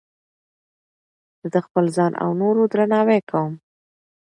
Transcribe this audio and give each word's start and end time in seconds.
زه 1.41 1.47
د 1.53 1.57
خپل 1.65 1.85
ځان 1.95 2.11
او 2.23 2.29
نورو 2.41 2.61
درناوی 2.71 3.19
کوم. 3.29 3.53